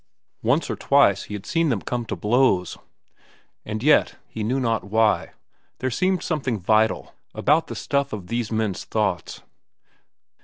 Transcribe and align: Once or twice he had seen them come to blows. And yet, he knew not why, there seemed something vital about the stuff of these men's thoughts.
Once 0.41 0.67
or 0.67 0.75
twice 0.75 1.25
he 1.25 1.35
had 1.35 1.45
seen 1.45 1.69
them 1.69 1.79
come 1.79 2.05
to 2.05 2.15
blows. 2.15 2.75
And 3.63 3.83
yet, 3.83 4.15
he 4.27 4.43
knew 4.43 4.59
not 4.59 4.83
why, 4.83 5.33
there 5.77 5.91
seemed 5.91 6.23
something 6.23 6.57
vital 6.57 7.13
about 7.35 7.67
the 7.67 7.75
stuff 7.75 8.11
of 8.11 8.25
these 8.25 8.51
men's 8.51 8.83
thoughts. 8.83 9.43